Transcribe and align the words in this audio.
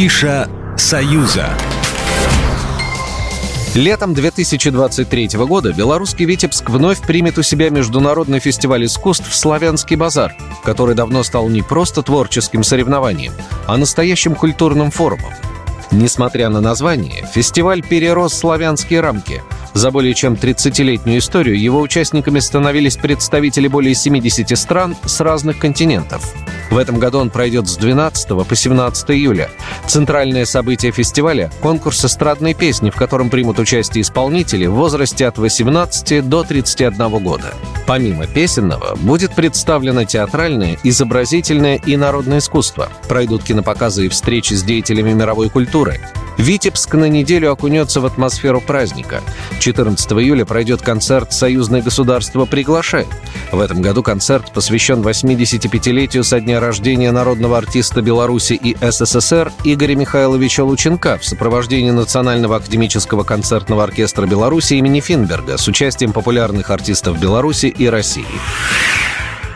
Афиша 0.00 0.48
«Союза». 0.78 1.50
Летом 3.74 4.14
2023 4.14 5.28
года 5.46 5.74
белорусский 5.74 6.24
Витебск 6.24 6.70
вновь 6.70 7.02
примет 7.02 7.36
у 7.36 7.42
себя 7.42 7.68
международный 7.68 8.38
фестиваль 8.38 8.86
искусств 8.86 9.30
«Славянский 9.34 9.96
базар», 9.96 10.34
который 10.64 10.94
давно 10.94 11.22
стал 11.22 11.50
не 11.50 11.60
просто 11.60 12.02
творческим 12.02 12.64
соревнованием, 12.64 13.34
а 13.66 13.76
настоящим 13.76 14.36
культурным 14.36 14.90
форумом. 14.90 15.34
Несмотря 15.90 16.48
на 16.48 16.62
название, 16.62 17.28
фестиваль 17.34 17.82
перерос 17.82 18.32
славянские 18.32 19.02
рамки. 19.02 19.42
За 19.74 19.90
более 19.90 20.14
чем 20.14 20.32
30-летнюю 20.32 21.18
историю 21.18 21.60
его 21.60 21.78
участниками 21.78 22.38
становились 22.38 22.96
представители 22.96 23.68
более 23.68 23.94
70 23.94 24.58
стран 24.58 24.96
с 25.04 25.20
разных 25.20 25.58
континентов. 25.58 26.34
В 26.70 26.78
этом 26.78 26.98
году 27.00 27.18
он 27.18 27.30
пройдет 27.30 27.68
с 27.68 27.76
12 27.76 28.46
по 28.46 28.56
17 28.56 29.10
июля. 29.10 29.50
Центральное 29.86 30.44
событие 30.44 30.92
фестиваля– 30.92 31.50
конкурс 31.60 32.04
эстрадной 32.04 32.54
песни, 32.54 32.90
в 32.90 32.96
котором 32.96 33.28
примут 33.28 33.58
участие 33.58 34.02
исполнители 34.02 34.66
в 34.66 34.74
возрасте 34.74 35.26
от 35.26 35.38
18 35.38 36.28
до 36.28 36.44
31 36.44 37.08
года. 37.18 37.54
Помимо 37.86 38.28
песенного, 38.28 38.94
будет 38.96 39.34
представлено 39.34 40.04
театральное, 40.04 40.78
изобразительное 40.84 41.76
и 41.76 41.96
народное 41.96 42.38
искусство. 42.38 42.88
Пройдут 43.08 43.42
кинопоказы 43.42 44.06
и 44.06 44.08
встречи 44.08 44.54
с 44.54 44.62
деятелями 44.62 45.12
мировой 45.12 45.50
культуры. 45.50 46.00
Витебск 46.38 46.94
на 46.94 47.06
неделю 47.06 47.52
окунется 47.52 48.00
в 48.00 48.06
атмосферу 48.06 48.60
праздника. 48.60 49.20
14 49.58 50.12
июля 50.12 50.46
пройдет 50.46 50.80
концерт 50.80 51.32
«Союзное 51.32 51.82
государство 51.82 52.46
приглашает». 52.46 53.08
В 53.52 53.60
этом 53.60 53.82
году 53.82 54.02
концерт 54.02 54.52
посвящен 54.52 55.02
85-летию 55.02 56.24
со 56.24 56.40
дня 56.40 56.59
рождения 56.60 57.10
народного 57.10 57.58
артиста 57.58 58.02
Беларуси 58.02 58.52
и 58.52 58.76
СССР 58.80 59.52
Игоря 59.64 59.96
Михайловича 59.96 60.62
Лученка 60.62 61.18
в 61.18 61.24
сопровождении 61.24 61.90
Национального 61.90 62.56
академического 62.56 63.24
концертного 63.24 63.82
оркестра 63.82 64.26
Беларуси 64.26 64.74
имени 64.74 65.00
Финберга 65.00 65.56
с 65.56 65.66
участием 65.66 66.12
популярных 66.12 66.70
артистов 66.70 67.18
Беларуси 67.18 67.66
и 67.66 67.88
России. 67.88 68.26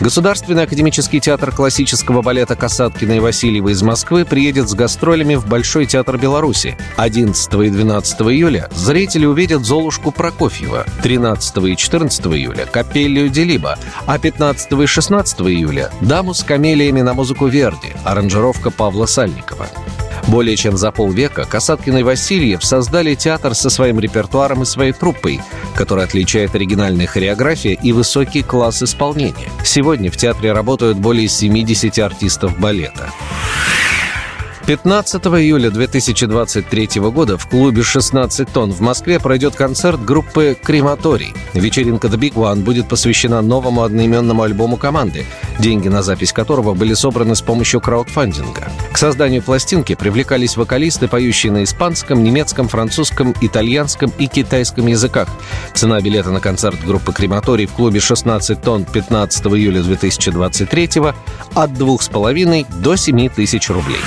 Государственный 0.00 0.62
академический 0.62 1.20
театр 1.20 1.52
классического 1.52 2.22
балета 2.22 2.56
Касаткина 2.56 3.12
и 3.12 3.18
Васильева 3.20 3.68
из 3.68 3.82
Москвы 3.82 4.24
приедет 4.24 4.70
с 4.70 4.74
гастролями 4.74 5.34
в 5.34 5.46
Большой 5.46 5.84
театр 5.84 6.16
Беларуси. 6.16 6.78
11 6.96 7.52
и 7.52 7.68
12 7.68 8.20
июля 8.22 8.70
зрители 8.74 9.26
увидят 9.26 9.66
Золушку 9.66 10.10
Прокофьева, 10.10 10.86
13 11.02 11.64
и 11.64 11.76
14 11.76 12.26
июля– 12.26 12.66
Капеллию 12.72 13.28
Делиба, 13.28 13.78
а 14.06 14.18
15 14.18 14.72
и 14.72 14.86
16 14.86 15.40
июля– 15.42 15.90
Даму 16.00 16.32
с 16.32 16.42
камелиями 16.44 17.02
на 17.02 17.12
музыку 17.12 17.46
Верди, 17.46 17.92
аранжировка 18.02 18.70
Павла 18.70 19.04
Сальникова. 19.04 19.66
Более 20.28 20.56
чем 20.56 20.76
за 20.76 20.90
полвека 20.92 21.44
Касаткин 21.44 21.98
и 21.98 22.02
Васильев 22.02 22.64
создали 22.64 23.14
театр 23.14 23.54
со 23.54 23.70
своим 23.70 23.98
репертуаром 23.98 24.62
и 24.62 24.66
своей 24.66 24.92
труппой, 24.92 25.40
который 25.74 26.04
отличает 26.04 26.54
оригинальная 26.54 27.06
хореография 27.06 27.74
и 27.74 27.92
высокий 27.92 28.42
класс 28.42 28.82
исполнения. 28.82 29.50
Сегодня 29.64 30.10
в 30.10 30.16
театре 30.16 30.52
работают 30.52 30.98
более 30.98 31.28
70 31.28 31.98
артистов 31.98 32.58
балета. 32.58 33.10
15 34.70 35.26
июля 35.26 35.70
2023 35.70 37.00
года 37.10 37.36
в 37.36 37.48
клубе 37.48 37.82
«16 37.82 38.48
тонн» 38.52 38.70
в 38.70 38.80
Москве 38.80 39.18
пройдет 39.18 39.56
концерт 39.56 40.00
группы 40.04 40.56
«Крематорий». 40.62 41.34
Вечеринка 41.54 42.06
«The 42.06 42.16
Big 42.16 42.34
One» 42.34 42.62
будет 42.62 42.88
посвящена 42.88 43.42
новому 43.42 43.82
одноименному 43.82 44.42
альбому 44.42 44.76
команды, 44.76 45.26
деньги 45.60 45.88
на 45.88 46.02
запись 46.02 46.32
которого 46.32 46.74
были 46.74 46.94
собраны 46.94 47.36
с 47.36 47.42
помощью 47.42 47.80
краудфандинга. 47.80 48.70
К 48.92 48.98
созданию 48.98 49.42
пластинки 49.42 49.94
привлекались 49.94 50.56
вокалисты, 50.56 51.06
поющие 51.06 51.52
на 51.52 51.64
испанском, 51.64 52.22
немецком, 52.24 52.68
французском, 52.68 53.34
итальянском 53.40 54.10
и 54.18 54.26
китайском 54.26 54.86
языках. 54.86 55.28
Цена 55.74 56.00
билета 56.00 56.30
на 56.30 56.40
концерт 56.40 56.82
группы 56.84 57.12
«Крематорий» 57.12 57.66
в 57.66 57.72
клубе 57.72 58.00
«16 58.00 58.62
тонн» 58.62 58.84
15 58.84 59.46
июля 59.46 59.82
2023 59.82 60.90
от 61.54 61.70
2,5 61.70 62.80
до 62.80 62.96
7 62.96 63.28
тысяч 63.28 63.68
рублей. 63.68 64.00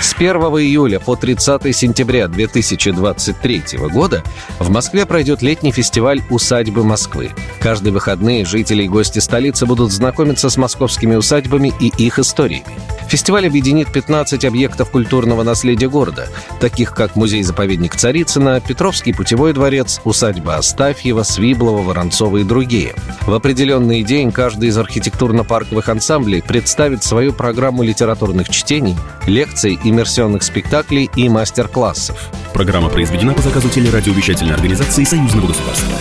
С 0.00 0.14
1 0.14 0.30
июля 0.30 0.98
по 0.98 1.14
30 1.14 1.76
сентября 1.76 2.26
2023 2.26 3.62
года 3.92 4.24
в 4.58 4.70
Москве 4.70 5.04
пройдет 5.04 5.42
летний 5.42 5.72
фестиваль 5.72 6.22
«Усадьбы 6.30 6.84
Москвы». 6.84 7.32
Каждые 7.60 7.92
выходные 7.92 8.46
жители 8.46 8.84
и 8.84 8.88
гости 8.88 9.18
столицы 9.18 9.66
будут 9.66 9.92
знакомиться 9.92 10.48
с 10.48 10.56
московскими 10.56 11.16
усадьбами 11.16 11.70
и 11.80 11.88
их 12.02 12.18
историями. 12.18 12.64
Фестиваль 13.10 13.48
объединит 13.48 13.90
15 13.90 14.44
объектов 14.44 14.92
культурного 14.92 15.42
наследия 15.42 15.88
города, 15.88 16.28
таких 16.60 16.94
как 16.94 17.16
музей-заповедник 17.16 17.96
Царицына, 17.96 18.60
Петровский 18.60 19.12
путевой 19.12 19.52
дворец, 19.52 20.00
усадьба 20.04 20.58
Астафьева, 20.58 21.24
Свиблова, 21.24 21.82
Воронцова 21.82 22.36
и 22.36 22.44
другие. 22.44 22.94
В 23.22 23.34
определенный 23.34 24.04
день 24.04 24.30
каждый 24.30 24.68
из 24.68 24.78
архитектурно-парковых 24.78 25.88
ансамблей 25.88 26.40
представит 26.40 27.02
свою 27.02 27.32
программу 27.32 27.82
литературных 27.82 28.48
чтений, 28.48 28.94
лекций, 29.26 29.76
иммерсионных 29.82 30.44
спектаклей 30.44 31.10
и 31.16 31.28
мастер-классов. 31.28 32.30
Программа 32.52 32.90
произведена 32.90 33.34
по 33.34 33.42
заказу 33.42 33.68
телерадиовещательной 33.70 34.54
организации 34.54 35.02
Союзного 35.02 35.48
государства. 35.48 35.96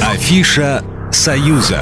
Афиша 0.00 0.84
«Союза». 1.10 1.80